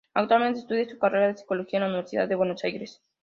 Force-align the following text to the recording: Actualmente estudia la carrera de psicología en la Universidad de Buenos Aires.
Actualmente 0.15 0.61
estudia 0.61 0.87
la 0.91 0.97
carrera 0.97 1.27
de 1.27 1.37
psicología 1.37 1.77
en 1.77 1.83
la 1.83 1.89
Universidad 1.89 2.27
de 2.27 2.33
Buenos 2.33 2.63
Aires. 2.63 3.03